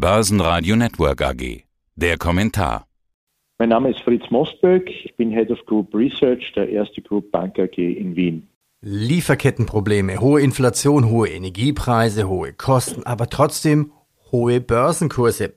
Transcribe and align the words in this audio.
Börsenradio 0.00 0.76
Network 0.76 1.20
AG. 1.20 1.64
Der 1.94 2.16
Kommentar. 2.16 2.86
Mein 3.58 3.68
Name 3.68 3.90
ist 3.90 4.00
Fritz 4.00 4.22
Mosböck. 4.30 4.88
Ich 4.88 5.14
bin 5.18 5.30
Head 5.30 5.50
of 5.50 5.58
Group 5.66 5.94
Research 5.94 6.54
der 6.56 6.70
Erste 6.70 7.02
Group 7.02 7.30
Bank 7.30 7.58
AG 7.58 7.76
in 7.76 8.16
Wien. 8.16 8.48
Lieferkettenprobleme, 8.80 10.18
hohe 10.18 10.40
Inflation, 10.40 11.10
hohe 11.10 11.28
Energiepreise, 11.28 12.30
hohe 12.30 12.54
Kosten, 12.54 13.02
aber 13.02 13.28
trotzdem 13.28 13.92
hohe 14.32 14.62
Börsenkurse. 14.62 15.52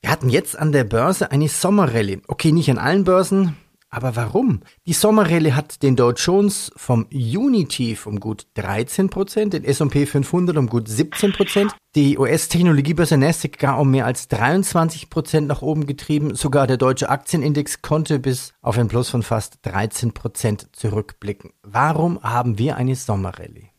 Wir 0.00 0.10
hatten 0.10 0.30
jetzt 0.30 0.58
an 0.58 0.72
der 0.72 0.84
Börse 0.84 1.30
eine 1.30 1.48
Sommerrallye. 1.48 2.22
Okay, 2.26 2.52
nicht 2.52 2.70
an 2.70 2.78
allen 2.78 3.04
Börsen, 3.04 3.54
aber 3.94 4.16
warum? 4.16 4.60
Die 4.86 4.92
Sommerrallye 4.92 5.52
hat 5.52 5.82
den 5.82 5.96
Dow 5.96 6.12
Jones 6.12 6.72
vom 6.76 7.06
Juni-Tief 7.10 8.06
um 8.06 8.20
gut 8.20 8.46
13% 8.56 9.50
den 9.50 9.64
S&P 9.64 10.06
500 10.06 10.56
um 10.56 10.68
gut 10.68 10.88
17% 10.88 11.70
die 11.94 12.18
US-Technologiebörse 12.18 13.16
Nasdaq 13.16 13.56
gar 13.56 13.80
um 13.80 13.92
mehr 13.92 14.04
als 14.04 14.28
23% 14.28 15.42
nach 15.42 15.62
oben 15.62 15.86
getrieben. 15.86 16.34
Sogar 16.34 16.66
der 16.66 16.76
deutsche 16.76 17.08
Aktienindex 17.08 17.82
konnte 17.82 18.18
bis 18.18 18.52
auf 18.62 18.76
ein 18.78 18.88
Plus 18.88 19.10
von 19.10 19.22
fast 19.22 19.64
13% 19.64 20.72
zurückblicken. 20.72 21.52
Warum 21.62 22.20
haben 22.20 22.58
wir 22.58 22.76
eine 22.76 22.96
Sommerrallye? 22.96 23.70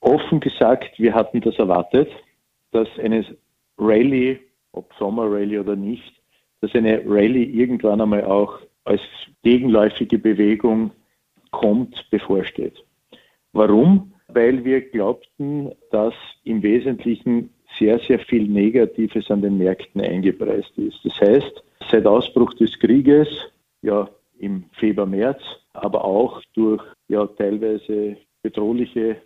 Offen 0.00 0.40
gesagt, 0.40 0.98
wir 0.98 1.14
hatten 1.14 1.40
das 1.40 1.54
erwartet, 1.56 2.08
dass 2.72 2.88
eine 2.98 3.24
Rallye, 3.78 4.40
ob 4.72 4.92
Sommerrallye 4.98 5.60
oder 5.60 5.76
nicht, 5.76 6.12
dass 6.62 6.74
eine 6.74 7.00
Rallye 7.06 7.44
irgendwann 7.44 8.00
einmal 8.00 8.24
auch 8.24 8.58
als 8.90 9.00
gegenläufige 9.44 10.18
Bewegung 10.18 10.90
kommt, 11.52 11.94
bevorsteht. 12.10 12.84
Warum? 13.52 14.12
Weil 14.28 14.64
wir 14.64 14.80
glaubten, 14.80 15.70
dass 15.92 16.14
im 16.44 16.62
Wesentlichen 16.62 17.50
sehr, 17.78 18.00
sehr 18.00 18.18
viel 18.18 18.48
Negatives 18.48 19.30
an 19.30 19.42
den 19.42 19.58
Märkten 19.58 20.00
eingepreist 20.00 20.76
ist. 20.76 20.98
Das 21.04 21.20
heißt, 21.20 21.62
seit 21.90 22.04
Ausbruch 22.04 22.52
des 22.54 22.76
Krieges, 22.80 23.28
ja 23.82 24.08
im 24.40 24.64
Februar, 24.72 25.06
März, 25.06 25.40
aber 25.72 26.04
auch 26.04 26.42
durch 26.54 26.82
ja 27.08 27.26
teilweise 27.26 28.16
bedrohliche 28.42 29.16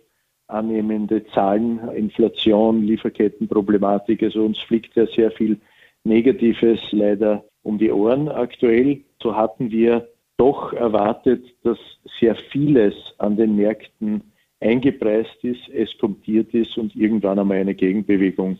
annehmende 0.47 1.25
Zahlen, 1.27 1.79
Inflation, 1.95 2.83
Lieferkettenproblematik, 2.83 4.21
also 4.21 4.45
uns 4.45 4.59
fliegt 4.59 4.95
ja 4.95 5.07
sehr 5.07 5.31
viel 5.31 5.57
Negatives 6.03 6.79
leider 6.91 7.43
um 7.63 7.79
die 7.79 7.91
Ohren 7.91 8.29
aktuell. 8.29 9.01
So 9.25 9.35
hatten 9.35 9.71
wir 9.71 10.07
doch 10.37 10.71
erwartet, 10.73 11.43
dass 11.63 11.79
sehr 12.19 12.35
vieles 12.35 12.93
an 13.17 13.35
den 13.35 13.55
Märkten 13.55 14.21
eingepreist 14.59 15.43
ist, 15.43 15.67
eskontiert 15.69 16.53
ist 16.53 16.77
und 16.77 16.95
irgendwann 16.95 17.39
einmal 17.39 17.57
eine 17.57 17.73
Gegenbewegung 17.73 18.59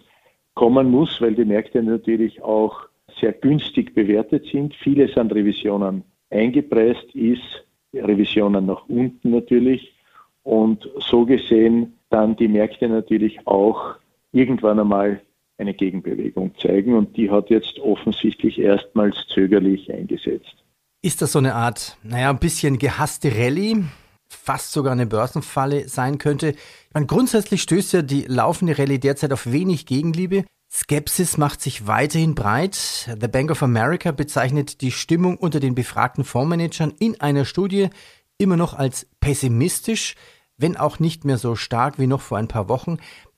kommen 0.56 0.90
muss, 0.90 1.22
weil 1.22 1.36
die 1.36 1.46
Märkte 1.46 1.84
natürlich 1.84 2.42
auch 2.42 2.80
sehr 3.20 3.34
günstig 3.34 3.94
bewertet 3.94 4.48
sind. 4.52 4.74
Vieles 4.74 5.16
an 5.18 5.30
Revisionen 5.30 6.04
eingepreist 6.32 7.14
ist, 7.14 7.64
Revisionen 7.94 8.66
nach 8.66 8.90
unten 8.90 9.30
natürlich. 9.30 9.94
Und 10.42 10.90
so 10.98 11.28
gesehen 11.28 11.94
dann 12.10 12.36
die 12.38 12.48
Märkte 12.48 12.90
natürlich 12.90 13.46
auch 13.46 13.98
irgendwann 14.32 14.80
einmal 14.80 15.22
eine 15.58 15.74
Gegenbewegung 15.74 16.54
zeigen 16.62 16.96
und 16.96 17.16
die 17.18 17.32
hat 17.32 17.50
jetzt 17.50 17.80
offensichtlich 17.80 18.60
erstmals 18.60 19.16
zögerlich 19.34 19.92
eingesetzt. 19.92 20.56
Ist 21.02 21.22
das 21.22 21.34
so 21.34 21.40
eine 21.40 21.56
Art, 21.56 21.98
naja, 22.04 22.30
ein 22.30 22.40
bisschen 22.40 22.78
gehasste 22.78 23.32
Rallye? 23.32 23.84
Fast 24.28 24.72
sogar 24.72 24.92
eine 24.92 25.06
Börsenfalle 25.06 25.88
sein 25.88 26.18
könnte. 26.18 26.56
meine, 26.94 27.06
grundsätzlich 27.06 27.62
stößt 27.62 27.94
ja 27.94 28.02
die 28.02 28.24
laufende 28.24 28.78
Rallye 28.78 28.98
derzeit 28.98 29.32
auf 29.32 29.52
wenig 29.52 29.86
Gegenliebe. 29.86 30.46
Skepsis 30.72 31.38
macht 31.38 31.62
sich 31.62 31.88
weiterhin 31.88 32.36
breit. 32.36 32.76
The 33.22 33.28
Bank 33.28 33.52
of 33.52 33.64
America 33.64 34.12
bezeichnet 34.12 34.82
die 34.82 34.92
Stimmung 34.92 35.38
unter 35.38 35.60
den 35.60 35.76
befragten 35.76 36.24
Fondsmanagern 36.24 36.94
in 37.00 37.22
einer 37.22 37.46
Studie 37.46 37.90
immer 38.38 38.58
noch 38.58 38.74
als 38.74 39.08
pessimistisch, 39.22 40.16
wenn 40.58 40.76
auch 40.76 41.00
nicht 41.00 41.24
mehr 41.24 41.38
so 41.38 41.56
stark 41.56 42.00
wie 42.00 42.08
noch 42.08 42.22
vor 42.22 42.38
ein 42.38 42.48
paar 42.48 42.68
Wochen. 42.68 42.98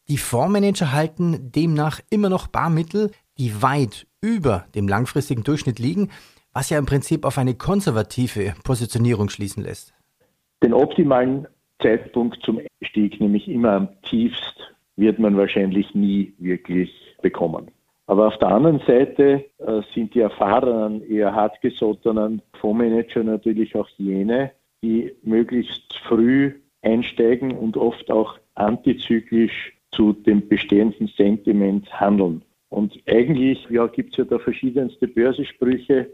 Die 0.10 0.18
Fondsmanager 0.18 0.94
halten 0.94 1.52
demnach 1.52 2.00
immer 2.10 2.30
noch 2.30 2.48
Barmittel, 2.48 3.12
die 3.38 3.62
weit 3.62 4.08
über 4.22 4.66
dem 4.74 4.88
langfristigen 4.88 5.44
Durchschnitt 5.44 5.80
liegen, 5.80 6.12
was 6.54 6.70
ja 6.70 6.80
im 6.80 6.86
Prinzip 6.86 7.26
auf 7.26 7.38
eine 7.38 7.56
konservative 7.56 8.54
Positionierung 8.64 9.28
schließen 9.28 9.64
lässt. 9.64 9.94
Den 10.64 10.74
optimalen 10.74 11.46
Zeitpunkt 11.82 12.42
zum 12.44 12.62
Einstieg, 12.82 13.20
nämlich 13.20 13.50
immer 13.50 13.72
am 13.72 13.90
tiefst, 14.04 14.74
wird 14.96 15.20
man 15.20 15.36
wahrscheinlich 15.36 15.94
nie 15.94 16.34
wirklich 16.40 16.90
bekommen. 17.22 17.70
Aber 18.06 18.28
auf 18.28 18.38
der 18.40 18.48
anderen 18.48 18.80
Seite 18.88 19.44
äh, 19.58 19.82
sind 19.94 20.16
die 20.16 20.22
erfahrenen, 20.22 21.04
eher 21.04 21.36
hartgesottenen 21.36 22.42
Fondsmanager 22.62 23.24
natürlich 23.24 23.76
auch 23.76 23.90
jene, 23.98 24.52
die 24.82 25.14
möglichst 25.24 25.94
früh 26.08 26.54
einsteigen 26.82 27.52
und 27.52 27.76
oft 27.76 28.10
auch 28.10 28.40
antizyklisch 28.56 29.77
zu 29.92 30.14
dem 30.14 30.48
bestehenden 30.48 31.08
Sentiment 31.08 31.92
handeln. 32.00 32.42
Und 32.70 32.98
eigentlich 33.08 33.66
ja, 33.70 33.88
gibt 33.88 34.12
es 34.12 34.18
ja 34.18 34.26
da 34.26 34.40
verschiedenste 34.40 35.08
Börsesprüche, 35.08 36.10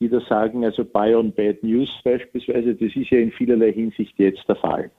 die 0.00 0.08
da 0.08 0.20
sagen, 0.20 0.64
also 0.64 0.84
Buy 0.84 1.14
on 1.14 1.32
Bad 1.32 1.62
News 1.62 1.90
beispielsweise, 2.04 2.74
das 2.74 2.94
ist 2.94 3.10
ja 3.10 3.18
in 3.18 3.32
vielerlei 3.32 3.72
Hinsicht 3.72 4.18
jetzt 4.18 4.48
der 4.48 4.56
Fall. 4.56 4.90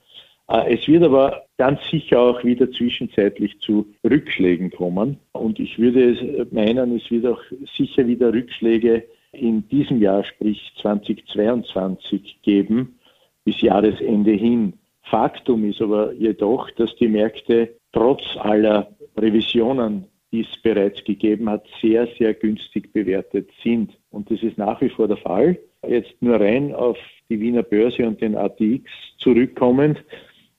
Äh, 0.50 0.75
es 0.75 0.88
wird 0.88 1.03
aber 1.03 1.45
ganz 1.57 1.79
sicher 1.90 2.19
auch 2.19 2.44
wieder 2.44 2.69
zwischenzeitlich 2.72 3.59
zu 3.59 3.88
Rückschlägen 4.03 4.72
kommen. 4.72 5.17
Und 5.31 5.59
ich 5.59 5.79
würde 5.79 6.47
meinen, 6.51 6.97
es 6.97 7.09
wird 7.09 7.25
auch 7.25 7.41
sicher 7.75 8.07
wieder 8.07 8.34
Rückschläge 8.34 9.06
in 9.31 9.67
diesem 9.69 10.01
Jahr, 10.01 10.23
sprich 10.23 10.73
2022, 10.81 12.40
geben, 12.41 13.00
bis 13.46 13.61
Jahresende 13.61 14.31
hin. 14.31 14.73
Faktum 15.09 15.66
ist 15.66 15.81
aber 15.81 16.14
jedoch, 16.14 16.70
dass 16.72 16.96
die 16.96 17.08
Märkte 17.08 17.75
trotz 17.92 18.24
aller 18.38 18.96
Revisionen, 19.18 20.06
die 20.31 20.42
es 20.42 20.62
bereits 20.62 21.03
gegeben 21.03 21.50
hat, 21.50 21.66
sehr, 21.81 22.08
sehr 22.18 22.34
günstig 22.34 22.94
bewertet 22.94 23.50
sind. 23.64 23.97
Und 24.12 24.30
das 24.30 24.44
ist 24.44 24.58
nach 24.58 24.80
wie 24.81 24.90
vor 24.90 25.08
der 25.08 25.18
Fall. 25.18 25.58
Jetzt 25.88 26.14
nur 26.22 26.40
rein 26.40 26.74
auf 26.74 26.97
die 27.30 27.40
Wiener 27.40 27.64
Börse 27.64 28.06
und 28.08 28.22
den 28.22 28.36
ATX 28.36 28.90
zurückkommend. 29.18 30.03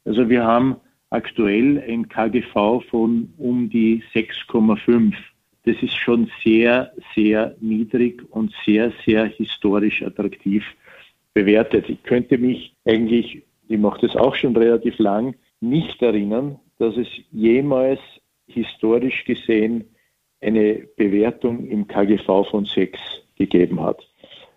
Also 0.04 0.28
wir 0.28 0.44
haben 0.44 0.76
aktuell 1.10 1.82
ein 1.86 2.08
KGV 2.08 2.82
von 2.88 3.32
um 3.36 3.68
die 3.68 4.02
6,5. 4.14 5.14
Das 5.64 5.76
ist 5.82 5.96
schon 5.96 6.30
sehr, 6.42 6.92
sehr 7.14 7.54
niedrig 7.60 8.22
und 8.30 8.52
sehr, 8.64 8.92
sehr 9.04 9.26
historisch 9.26 10.02
attraktiv 10.02 10.64
bewertet. 11.34 11.88
Ich 11.88 12.02
könnte 12.02 12.38
mich 12.38 12.74
eigentlich, 12.84 13.42
ich 13.70 13.78
mache 13.78 14.04
das 14.04 14.16
auch 14.16 14.34
schon 14.34 14.56
relativ 14.56 14.98
lang, 14.98 15.36
nicht 15.60 16.02
erinnern, 16.02 16.58
dass 16.78 16.96
es 16.96 17.06
jemals 17.30 18.00
historisch 18.48 19.24
gesehen 19.24 19.84
eine 20.40 20.88
Bewertung 20.96 21.68
im 21.68 21.86
KGV 21.86 22.48
von 22.50 22.64
6 22.64 22.98
gegeben 23.36 23.80
hat. 23.80 24.02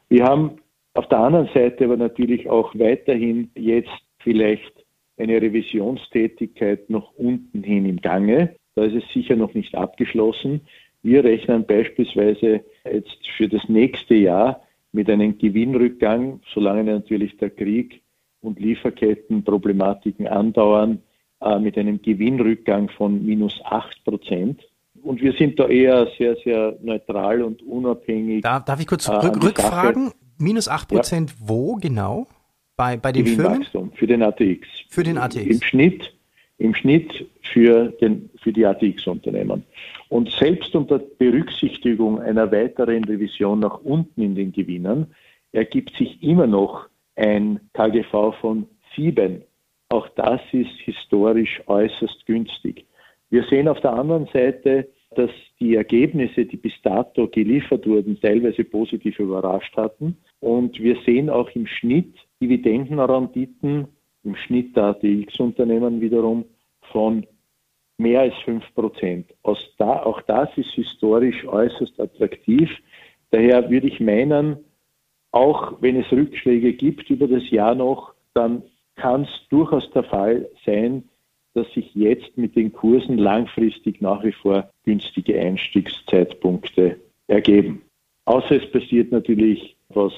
Wir 0.09 0.24
haben 0.24 0.57
auf 0.96 1.07
der 1.09 1.19
anderen 1.19 1.47
Seite 1.53 1.85
aber 1.85 1.97
natürlich 1.97 2.50
auch 2.50 2.74
weiterhin 2.74 3.51
jetzt 3.56 3.91
vielleicht 4.18 4.74
eine 5.18 5.40
Revisionstätigkeit 5.40 6.90
nach 6.90 7.12
unten 7.16 7.62
hin 7.62 7.85
im 7.85 8.01
Gange. 8.01 8.56
Da 8.74 8.85
ist 8.85 8.95
es 8.95 9.13
sicher 9.13 9.35
noch 9.35 9.53
nicht 9.53 9.75
abgeschlossen. 9.75 10.62
Wir 11.03 11.24
rechnen 11.24 11.68
beispielsweise 11.68 12.66
jetzt 12.84 13.28
für 13.38 13.47
das 13.47 13.69
nächste 13.69 14.16
Jahr 14.16 14.63
mit 14.91 15.07
einem 15.07 15.38
Gewinnrückgang, 15.38 16.40
solange 16.51 16.84
natürlich 16.84 17.38
der 17.38 17.51
Krieg 17.51 18.03
und 18.44 18.59
Lieferkettenproblematiken 18.59 20.28
andauern, 20.28 21.00
äh, 21.42 21.59
mit 21.59 21.78
einem 21.78 22.02
Gewinnrückgang 22.02 22.90
von 22.90 23.26
minus 23.26 23.59
8 23.66 24.04
Prozent. 24.04 24.62
Und 25.02 25.22
wir 25.22 25.34
sind 25.34 25.59
da 25.59 25.68
eher 25.68 26.08
sehr, 26.18 26.36
sehr 26.44 26.78
neutral 26.81 27.42
und 27.42 27.62
unabhängig. 27.63 28.42
Darf, 28.42 28.63
darf 28.66 28.80
ich 28.80 28.88
kurz 28.88 29.07
äh, 29.07 29.13
rückfragen? 29.13 30.12
Minus 30.38 30.68
8 30.68 30.88
Prozent 30.88 31.30
ja. 31.31 31.36
wo 31.48 31.75
genau? 31.75 32.28
Bei, 32.75 32.98
bei 32.98 33.12
den 33.12 33.25
Firmen? 33.28 33.66
Für 33.94 34.07
den 34.07 34.24
ATX. 34.24 34.68
Für 34.90 35.04
den 35.04 35.18
ATX. 35.18 35.45
Im 35.45 35.62
Schnitt, 35.62 36.13
im 36.57 36.74
Schnitt 36.74 37.28
für, 37.42 37.90
den, 38.01 38.30
für 38.42 38.51
die 38.51 38.66
ATX-Unternehmen. 38.66 39.63
Und 40.10 40.31
selbst 40.31 40.75
unter 40.75 41.00
Berücksichtigung 41.00 42.19
einer 42.19 42.51
weiteren 42.51 43.04
Revision 43.04 43.60
nach 43.60 43.80
unten 43.81 44.22
in 44.22 44.36
den 44.36 44.51
Gewinnen 44.51 45.07
ergibt 45.51 45.95
sich 45.98 46.22
immer 46.24 46.48
noch 46.48 46.88
ein 47.15 47.60
KGV 47.74 48.33
von 48.39 48.68
7 48.95 49.44
auch 49.94 50.10
das 50.15 50.42
ist 50.51 50.75
historisch 50.86 51.62
äußerst 51.68 52.25
günstig. 52.25 52.88
Wir 53.30 53.44
sehen 53.44 53.68
auf 53.68 53.80
der 53.81 53.94
anderen 53.94 54.25
Seite, 54.33 54.89
dass 55.15 55.30
die 55.60 55.75
Ergebnisse, 55.75 56.45
die 56.45 56.57
bis 56.57 56.74
dato 56.81 57.27
geliefert 57.27 57.86
wurden, 57.86 58.19
teilweise 58.19 58.63
positiv 58.63 59.19
überrascht 59.19 59.77
hatten. 59.77 60.18
Und 60.39 60.80
wir 60.80 60.98
sehen 61.06 61.30
auch 61.30 61.48
im 61.51 61.68
Schnitt 61.68 62.15
Dividendenrenditen, 62.42 63.88
im 64.24 64.36
Schnitt 64.36 64.75
der 64.75 64.86
ATX-Unternehmen 64.86 66.01
wiederum 66.01 66.45
von 66.92 67.27
mehr 68.00 68.21
als 68.21 68.33
5 68.45 68.74
Prozent. 68.74 69.31
Da, 69.77 70.01
auch 70.01 70.21
das 70.21 70.50
ist 70.56 70.71
historisch 70.71 71.45
äußerst 71.45 72.00
attraktiv. 72.00 72.68
Daher 73.30 73.69
würde 73.69 73.88
ich 73.88 74.00
meinen, 74.00 74.57
auch 75.33 75.81
wenn 75.81 76.00
es 76.00 76.12
Rückschläge 76.12 76.74
gibt 76.74 77.09
über 77.09 77.27
das 77.27 77.50
Jahr 77.50 77.75
noch, 77.75 78.13
dann 78.33 78.63
kann 78.95 79.24
es 79.24 79.30
durchaus 79.50 79.89
der 79.91 80.03
Fall 80.03 80.47
sein, 80.65 81.03
dass 81.56 81.71
sich 81.74 81.94
jetzt 81.94 82.38
mit 82.38 82.56
den 82.56 82.71
Kursen 82.71 83.18
langfristig 83.18 84.00
nach 84.00 84.24
wie 84.24 84.31
vor 84.31 84.69
günstige 84.85 85.39
Einstiegszeitpunkte 85.39 86.97
ergeben. 87.27 87.81
Außer 88.25 88.63
es 88.63 88.71
passiert 88.71 89.12
natürlich 89.12 89.75
was 89.89 90.13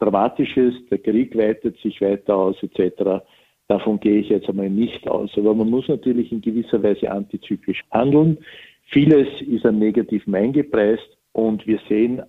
Dramatisches, 0.00 0.74
der 0.90 0.98
Krieg 0.98 1.36
weitet 1.36 1.76
sich 1.80 2.00
weiter 2.00 2.36
aus 2.36 2.56
etc. 2.62 3.24
Davon 3.66 3.98
gehe 3.98 4.20
ich 4.20 4.28
jetzt 4.28 4.48
einmal 4.48 4.70
nicht 4.70 5.08
aus. 5.08 5.30
Aber 5.36 5.54
man 5.56 5.68
muss 5.68 5.88
natürlich 5.88 6.30
in 6.30 6.40
gewisser 6.40 6.80
Weise 6.84 7.10
antizyklisch 7.10 7.84
handeln. 7.90 8.38
Vieles 8.84 9.26
ist 9.40 9.66
am 9.66 9.80
Negativen 9.80 10.36
eingepreist 10.36 11.18
und 11.32 11.66
wir 11.66 11.80
sehen 11.88 12.22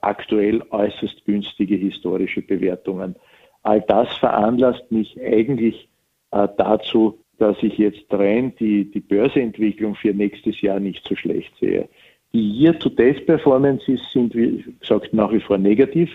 aktuell 0.00 0.62
äußerst 0.70 1.24
günstige 1.24 1.76
historische 1.76 2.42
Bewertungen. 2.42 3.16
All 3.62 3.80
das 3.82 4.08
veranlasst 4.18 4.90
mich 4.90 5.20
eigentlich 5.20 5.88
äh, 6.30 6.48
dazu, 6.56 7.18
dass 7.38 7.56
ich 7.62 7.76
jetzt 7.78 8.04
rein 8.10 8.54
die, 8.58 8.90
die 8.90 9.00
Börseentwicklung 9.00 9.94
für 9.94 10.14
nächstes 10.14 10.60
Jahr 10.60 10.80
nicht 10.80 11.06
so 11.06 11.14
schlecht 11.16 11.52
sehe. 11.60 11.88
Die 12.32 12.60
Year-to-Date-Performances 12.60 14.00
sind, 14.12 14.34
wie 14.34 14.64
gesagt, 14.80 15.12
nach 15.12 15.32
wie 15.32 15.40
vor 15.40 15.58
negativ. 15.58 16.10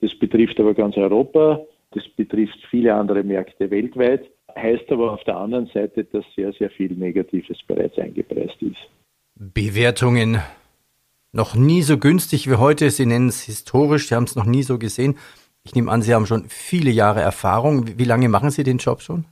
Das 0.00 0.14
betrifft 0.18 0.60
aber 0.60 0.74
ganz 0.74 0.96
Europa, 0.96 1.60
das 1.92 2.06
betrifft 2.16 2.58
viele 2.70 2.94
andere 2.94 3.22
Märkte 3.22 3.70
weltweit, 3.70 4.30
heißt 4.54 4.90
aber 4.90 5.12
auf 5.12 5.24
der 5.24 5.36
anderen 5.36 5.66
Seite, 5.66 6.04
dass 6.04 6.24
sehr, 6.34 6.52
sehr 6.52 6.70
viel 6.70 6.92
Negatives 6.92 7.58
bereits 7.66 7.98
eingepreist 7.98 8.60
ist. 8.60 8.88
Bewertungen 9.34 10.38
noch 11.32 11.54
nie 11.54 11.82
so 11.82 11.98
günstig 11.98 12.50
wie 12.50 12.56
heute. 12.56 12.90
Sie 12.90 13.06
nennen 13.06 13.28
es 13.28 13.42
historisch, 13.42 14.08
Sie 14.08 14.14
haben 14.14 14.24
es 14.24 14.36
noch 14.36 14.46
nie 14.46 14.62
so 14.62 14.78
gesehen. 14.78 15.16
Ich 15.64 15.74
nehme 15.74 15.90
an, 15.90 16.02
Sie 16.02 16.14
haben 16.14 16.26
schon 16.26 16.44
viele 16.48 16.90
Jahre 16.90 17.20
Erfahrung. 17.20 17.98
Wie 17.98 18.04
lange 18.04 18.28
machen 18.28 18.50
Sie 18.50 18.62
den 18.62 18.78
Job 18.78 19.02
schon? 19.02 19.24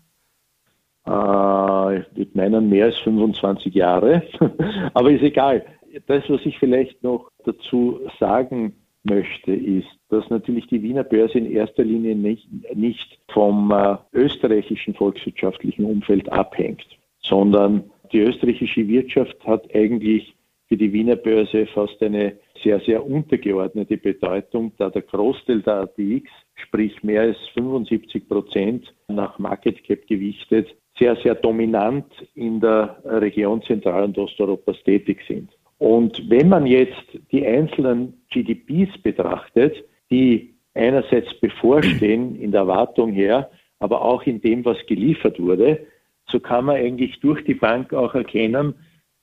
Äh, 1.06 2.00
ich 2.20 2.34
meinen, 2.34 2.68
mehr 2.68 2.86
als 2.86 2.98
25 2.98 3.74
Jahre. 3.74 4.22
Aber 4.94 5.10
ist 5.10 5.22
egal. 5.22 5.64
Das, 6.06 6.24
was 6.28 6.40
ich 6.44 6.58
vielleicht 6.58 7.02
noch 7.02 7.30
dazu 7.44 8.00
sagen 8.18 8.74
möchte, 9.04 9.52
ist, 9.52 9.86
dass 10.08 10.28
natürlich 10.30 10.66
die 10.66 10.82
Wiener 10.82 11.04
Börse 11.04 11.38
in 11.38 11.50
erster 11.50 11.84
Linie 11.84 12.16
nicht, 12.16 12.48
nicht 12.74 13.20
vom 13.32 13.70
äh, 13.70 13.96
österreichischen 14.12 14.94
volkswirtschaftlichen 14.94 15.84
Umfeld 15.84 16.32
abhängt, 16.32 16.86
sondern 17.20 17.84
die 18.12 18.20
österreichische 18.20 18.88
Wirtschaft 18.88 19.36
hat 19.46 19.72
eigentlich 19.74 20.34
für 20.68 20.76
die 20.76 20.92
Wiener 20.92 21.16
Börse 21.16 21.66
fast 21.66 22.02
eine 22.02 22.38
sehr, 22.62 22.80
sehr 22.80 23.04
untergeordnete 23.04 23.96
Bedeutung, 23.98 24.72
da 24.78 24.90
der 24.90 25.02
Großteil 25.02 25.60
der 25.62 25.80
ATX, 25.80 26.30
sprich 26.54 27.02
mehr 27.02 27.22
als 27.22 27.36
75 27.54 28.28
Prozent 28.28 28.94
nach 29.08 29.38
Market 29.38 29.84
Cap 29.84 30.06
gewichtet, 30.06 30.74
sehr, 30.98 31.16
sehr 31.16 31.34
dominant 31.34 32.06
in 32.34 32.60
der 32.60 32.96
Region 33.04 33.62
Zentral- 33.62 34.04
und 34.04 34.16
Osteuropas 34.18 34.76
tätig 34.84 35.22
sind. 35.26 35.50
Und 35.78 36.30
wenn 36.30 36.48
man 36.48 36.66
jetzt 36.66 37.04
die 37.32 37.44
einzelnen 37.44 38.14
GDPs 38.30 38.96
betrachtet, 39.02 39.84
die 40.10 40.54
einerseits 40.74 41.34
bevorstehen 41.40 42.40
in 42.40 42.52
der 42.52 42.62
Erwartung 42.62 43.12
her, 43.12 43.50
aber 43.80 44.02
auch 44.02 44.22
in 44.22 44.40
dem, 44.40 44.64
was 44.64 44.78
geliefert 44.86 45.38
wurde, 45.40 45.86
so 46.26 46.40
kann 46.40 46.66
man 46.66 46.76
eigentlich 46.76 47.20
durch 47.20 47.44
die 47.44 47.54
Bank 47.54 47.92
auch 47.92 48.14
erkennen, 48.14 48.74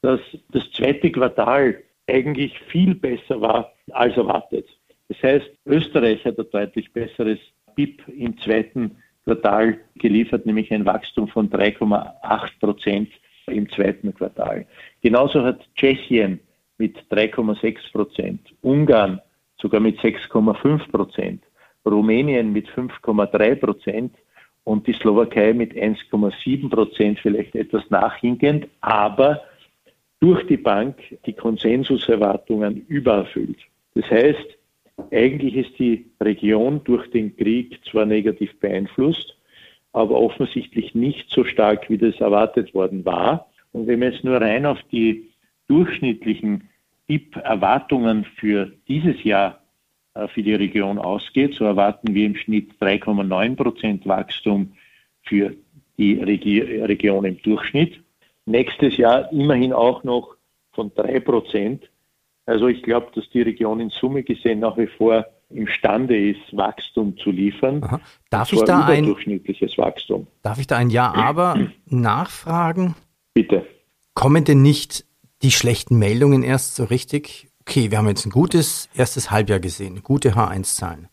dass 0.01 0.19
das 0.51 0.63
zweite 0.71 1.11
Quartal 1.11 1.81
eigentlich 2.07 2.57
viel 2.67 2.95
besser 2.95 3.39
war 3.39 3.71
als 3.91 4.17
erwartet. 4.17 4.67
Das 5.07 5.21
heißt, 5.21 5.49
Österreich 5.65 6.23
hat 6.25 6.39
ein 6.39 6.49
deutlich 6.51 6.91
besseres 6.91 7.39
BIP 7.75 8.07
im 8.07 8.37
zweiten 8.39 8.97
Quartal 9.23 9.77
geliefert, 9.95 10.45
nämlich 10.45 10.71
ein 10.73 10.85
Wachstum 10.85 11.27
von 11.27 11.49
3,8 11.49 12.59
Prozent 12.59 13.09
im 13.47 13.69
zweiten 13.69 14.13
Quartal. 14.13 14.65
Genauso 15.01 15.43
hat 15.43 15.61
Tschechien 15.75 16.39
mit 16.77 16.97
3,6 17.11 17.91
Prozent, 17.91 18.39
Ungarn 18.61 19.21
sogar 19.61 19.79
mit 19.79 19.99
6,5 19.99 20.91
Prozent, 20.91 21.43
Rumänien 21.85 22.51
mit 22.51 22.67
5,3 22.69 23.55
Prozent 23.55 24.15
und 24.63 24.87
die 24.87 24.93
Slowakei 24.93 25.53
mit 25.53 25.73
1,7 25.73 26.69
Prozent, 26.69 27.19
vielleicht 27.19 27.55
etwas 27.55 27.83
nachhinkend, 27.89 28.67
aber 28.81 29.41
durch 30.21 30.45
die 30.47 30.57
Bank 30.57 30.97
die 31.25 31.33
Konsensuserwartungen 31.33 32.85
übererfüllt. 32.87 33.57
Das 33.95 34.09
heißt, 34.09 34.57
eigentlich 35.11 35.55
ist 35.55 35.77
die 35.79 36.05
Region 36.21 36.81
durch 36.83 37.09
den 37.09 37.35
Krieg 37.35 37.79
zwar 37.89 38.05
negativ 38.05 38.57
beeinflusst, 38.59 39.35
aber 39.93 40.15
offensichtlich 40.15 40.95
nicht 40.95 41.29
so 41.29 41.43
stark, 41.43 41.89
wie 41.89 41.97
das 41.97 42.15
erwartet 42.21 42.73
worden 42.73 43.03
war. 43.03 43.47
Und 43.73 43.87
wenn 43.87 43.99
man 43.99 44.13
jetzt 44.13 44.23
nur 44.23 44.39
rein 44.39 44.65
auf 44.65 44.77
die 44.91 45.27
durchschnittlichen 45.67 46.69
BIP-Erwartungen 47.07 48.25
für 48.39 48.71
dieses 48.87 49.23
Jahr 49.23 49.61
äh, 50.13 50.27
für 50.27 50.43
die 50.43 50.53
Region 50.53 50.99
ausgeht, 50.99 51.55
so 51.55 51.65
erwarten 51.65 52.13
wir 52.13 52.25
im 52.25 52.35
Schnitt 52.35 52.71
3,9 52.79 53.55
Prozent 53.55 54.05
Wachstum 54.05 54.73
für 55.23 55.53
die 55.97 56.13
Region 56.13 57.25
im 57.25 57.41
Durchschnitt. 57.41 57.99
Nächstes 58.51 58.97
Jahr 58.97 59.31
immerhin 59.31 59.71
auch 59.71 60.03
noch 60.03 60.35
von 60.73 60.93
3 60.93 61.21
Prozent. 61.21 61.89
Also 62.45 62.67
ich 62.67 62.83
glaube, 62.83 63.07
dass 63.15 63.29
die 63.29 63.41
Region 63.41 63.79
in 63.79 63.89
Summe 63.89 64.23
gesehen 64.23 64.59
nach 64.59 64.77
wie 64.77 64.87
vor 64.87 65.25
imstande 65.49 66.31
ist, 66.31 66.41
Wachstum 66.51 67.17
zu 67.17 67.31
liefern. 67.31 67.83
Aha. 67.83 67.99
Darf 68.29 68.51
ich 68.51 68.61
da 68.63 68.85
ein 68.85 69.05
durchschnittliches 69.05 69.77
Wachstum? 69.77 70.27
Darf 70.41 70.59
ich 70.59 70.67
da 70.67 70.77
ein 70.77 70.89
Ja, 70.89 71.13
aber 71.15 71.57
nachfragen? 71.85 72.95
Bitte. 73.33 73.65
Kommen 74.13 74.43
denn 74.43 74.61
nicht 74.61 75.05
die 75.41 75.51
schlechten 75.51 75.97
Meldungen 75.97 76.43
erst 76.43 76.75
so 76.75 76.83
richtig? 76.83 77.47
Okay, 77.61 77.91
wir 77.91 77.97
haben 77.97 78.07
jetzt 78.07 78.25
ein 78.25 78.31
gutes 78.31 78.89
erstes 78.95 79.31
Halbjahr 79.31 79.59
gesehen, 79.59 80.03
gute 80.03 80.31
H1-Zahlen. 80.31 81.07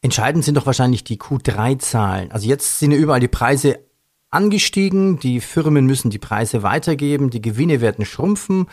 Entscheidend 0.00 0.44
sind 0.44 0.56
doch 0.56 0.66
wahrscheinlich 0.66 1.04
die 1.04 1.18
Q3-Zahlen. 1.18 2.30
Also 2.30 2.48
jetzt 2.48 2.78
sind 2.78 2.92
ja 2.92 2.98
überall 2.98 3.20
die 3.20 3.28
Preise 3.28 3.85
angestiegen, 4.36 5.18
die 5.18 5.40
Firmen 5.40 5.86
müssen 5.86 6.10
die 6.10 6.18
Preise 6.18 6.62
weitergeben, 6.62 7.30
die 7.30 7.40
Gewinne 7.40 7.80
werden 7.80 8.04
schrumpfen, 8.04 8.66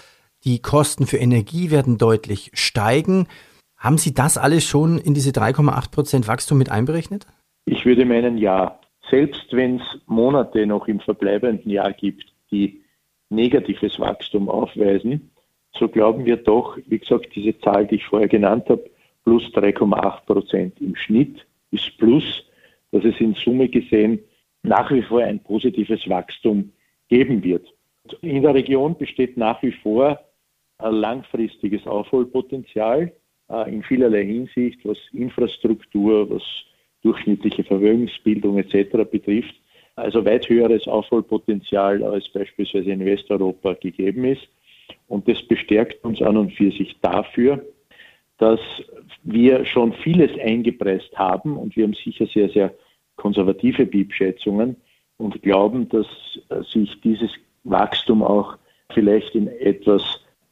die 0.43 0.61
Kosten 0.61 1.07
für 1.07 1.17
Energie 1.17 1.71
werden 1.71 1.97
deutlich 1.97 2.51
steigen. 2.53 3.27
Haben 3.77 3.97
Sie 3.97 4.13
das 4.13 4.37
alles 4.37 4.65
schon 4.65 4.97
in 4.97 5.13
diese 5.13 5.31
3,8 5.31 5.89
Prozent 5.89 6.27
Wachstum 6.27 6.57
mit 6.57 6.69
einberechnet? 6.69 7.27
Ich 7.65 7.85
würde 7.85 8.03
meinen, 8.03 8.37
ja. 8.37 8.77
Selbst 9.09 9.47
wenn 9.51 9.77
es 9.77 10.01
Monate 10.05 10.65
noch 10.65 10.87
im 10.89 10.99
verbleibenden 10.99 11.71
Jahr 11.71 11.93
gibt, 11.93 12.25
die 12.51 12.81
negatives 13.29 13.99
Wachstum 13.99 14.49
aufweisen, 14.49 15.31
so 15.79 15.87
glauben 15.87 16.25
wir 16.25 16.37
doch, 16.37 16.77
wie 16.87 16.99
gesagt, 16.99 17.35
diese 17.35 17.57
Zahl, 17.59 17.87
die 17.87 17.95
ich 17.95 18.05
vorher 18.05 18.27
genannt 18.27 18.65
habe, 18.67 18.89
plus 19.23 19.43
3,8 19.53 20.25
Prozent 20.25 20.81
im 20.81 20.95
Schnitt 20.97 21.45
ist 21.71 21.97
plus, 21.97 22.43
dass 22.91 23.05
es 23.05 23.19
in 23.21 23.33
Summe 23.33 23.69
gesehen 23.69 24.19
nach 24.63 24.91
wie 24.91 25.01
vor 25.01 25.21
ein 25.21 25.39
positives 25.39 26.07
Wachstum 26.09 26.71
geben 27.09 27.43
wird. 27.43 27.67
In 28.21 28.41
der 28.41 28.53
Region 28.53 28.97
besteht 28.97 29.37
nach 29.37 29.61
wie 29.61 29.71
vor 29.71 30.19
ein 30.77 30.93
langfristiges 30.95 31.85
Aufholpotenzial 31.85 33.13
äh, 33.49 33.73
in 33.73 33.83
vielerlei 33.83 34.25
Hinsicht, 34.25 34.79
was 34.83 34.97
Infrastruktur, 35.13 36.29
was 36.29 36.43
durchschnittliche 37.01 37.63
Vermögensbildung 37.63 38.57
etc. 38.57 39.09
betrifft. 39.09 39.55
Also 39.95 40.25
weit 40.25 40.49
höheres 40.49 40.87
Aufholpotenzial 40.87 42.03
als 42.03 42.27
beispielsweise 42.29 42.91
in 42.91 43.05
Westeuropa 43.05 43.73
gegeben 43.73 44.25
ist. 44.25 44.47
Und 45.07 45.27
das 45.27 45.41
bestärkt 45.43 46.03
uns 46.03 46.21
an 46.21 46.37
und 46.37 46.53
für 46.53 46.71
sich 46.71 46.95
dafür, 47.01 47.63
dass 48.37 48.59
wir 49.23 49.65
schon 49.65 49.93
vieles 49.93 50.31
eingepreist 50.39 51.15
haben 51.17 51.55
und 51.57 51.75
wir 51.75 51.83
haben 51.83 51.93
sicher 51.93 52.25
sehr, 52.25 52.49
sehr 52.49 52.73
konservative 53.15 53.85
BIP-Schätzungen 53.85 54.75
und 55.17 55.41
glauben, 55.41 55.89
dass 55.89 56.07
sich 56.71 56.99
dieses 57.01 57.31
Wachstum 57.63 58.23
auch 58.23 58.57
vielleicht 58.93 59.35
in 59.35 59.47
etwas 59.47 60.01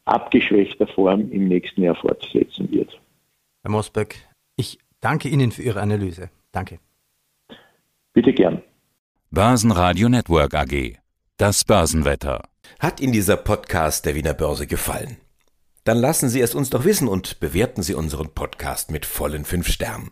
abgeschwächter 0.06 0.88
Form 0.88 1.32
im 1.32 1.48
nächsten 1.48 1.84
Jahr 1.84 1.96
fortsetzen 1.96 2.72
wird. 2.72 3.00
Herr 3.64 3.72
Mosberg, 3.72 4.16
ich 4.56 4.80
danke 5.00 5.30
Ihnen 5.30 5.52
für 5.52 5.62
Ihre 5.62 5.82
Analyse. 5.82 6.30
Danke. 6.52 6.80
Bitte 8.14 8.34
gern. 8.34 8.62
Börsenradio 9.30 10.10
Network 10.10 10.54
AG. 10.54 10.98
Das 11.38 11.64
Börsenwetter. 11.64 12.44
Hat 12.80 13.00
Ihnen 13.00 13.14
dieser 13.14 13.38
Podcast 13.38 14.06
der 14.06 14.16
Wiener 14.16 14.34
Börse 14.34 14.68
gefallen? 14.68 15.18
Dann 15.84 15.98
lassen 15.98 16.30
Sie 16.30 16.42
es 16.42 16.54
uns 16.54 16.70
doch 16.70 16.86
wissen 16.86 17.08
und 17.08 17.40
bewerten 17.40 17.82
Sie 17.82 17.96
unseren 17.96 18.34
Podcast 18.34 18.92
mit 18.92 19.06
vollen 19.06 19.46
fünf 19.46 19.68
Sternen. 19.68 20.12